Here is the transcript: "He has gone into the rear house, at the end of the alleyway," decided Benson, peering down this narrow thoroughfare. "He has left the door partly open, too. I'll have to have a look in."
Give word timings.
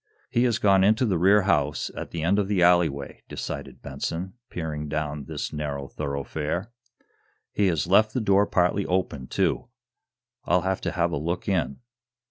"He 0.31 0.45
has 0.45 0.57
gone 0.57 0.83
into 0.83 1.05
the 1.05 1.19
rear 1.19 1.43
house, 1.43 1.91
at 1.95 2.09
the 2.09 2.23
end 2.23 2.39
of 2.39 2.47
the 2.47 2.63
alleyway," 2.63 3.21
decided 3.29 3.83
Benson, 3.83 4.33
peering 4.49 4.89
down 4.89 5.25
this 5.25 5.53
narrow 5.53 5.87
thoroughfare. 5.87 6.71
"He 7.51 7.67
has 7.67 7.85
left 7.85 8.15
the 8.15 8.19
door 8.19 8.47
partly 8.47 8.87
open, 8.87 9.27
too. 9.27 9.67
I'll 10.43 10.61
have 10.61 10.81
to 10.81 10.91
have 10.93 11.11
a 11.11 11.17
look 11.17 11.47
in." 11.47 11.81